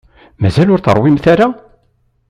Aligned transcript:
Mazal 0.41 0.71
ur 0.73 0.81
teṛwimt 0.81 1.25
ara? 1.33 1.47